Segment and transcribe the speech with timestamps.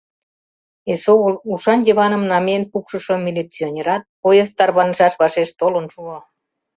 [0.91, 6.17] Эсогыл ушан Йываным намиен пукшышо милиционерат поезд тарванышаш вашеш толын шуо.